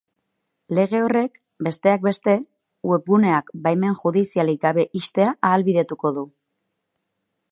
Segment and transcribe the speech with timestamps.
[0.77, 1.35] Lege horrek,
[1.67, 2.35] besteak beste,
[2.93, 6.27] webguneak baimen judizialik gabe ixtea ahalbidetuko du.